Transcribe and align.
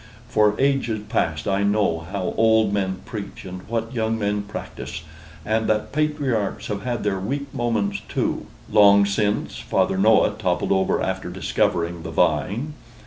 For 0.29 0.55
ages 0.59 1.01
past, 1.09 1.47
I 1.47 1.61
know 1.61 1.99
how 2.11 2.33
old 2.35 2.73
men 2.73 3.01
preach, 3.05 3.45
and 3.45 3.61
what 3.69 3.93
young 3.93 4.17
men 4.17 4.41
practise; 4.41 5.03
and 5.45 5.67
that 5.67 5.91
patriarchs 5.91 6.69
have 6.69 6.81
had 6.81 7.03
their 7.03 7.19
weak 7.19 7.53
moments 7.53 8.01
too, 8.09 8.47
long 8.71 9.05
since 9.05 9.59
Father 9.59 9.99
Noah 9.99 10.31
toppled 10.39 10.71
over 10.71 11.03
after 11.03 11.29
discovering 11.29 12.01
the 12.01 12.09
vine. 12.09 12.73